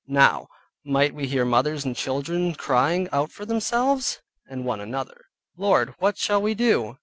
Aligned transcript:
Now 0.07 0.47
might 0.83 1.13
we 1.13 1.27
hear 1.27 1.45
mothers 1.45 1.85
and 1.85 1.95
children 1.95 2.55
crying 2.55 3.07
out 3.13 3.31
for 3.31 3.45
themselves, 3.45 4.19
and 4.49 4.65
one 4.65 4.79
another, 4.81 5.25
"Lord, 5.57 5.93
what 5.99 6.17
shall 6.17 6.41
we 6.41 6.55
do?" 6.55 6.97